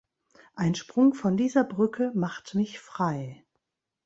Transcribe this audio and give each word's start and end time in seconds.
Ein 0.55 0.73
Sprung 0.73 1.13
von 1.13 1.37
dieser 1.37 1.63
Brücke 1.63 2.11
macht 2.15 2.55
mich 2.55 2.79
frei. 2.79 3.45